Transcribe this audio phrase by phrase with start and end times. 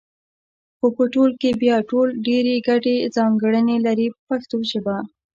[0.77, 4.97] خو په ټول کې بیا ټول ډېرې ګډې ځانګړنې لري په پښتو ژبه.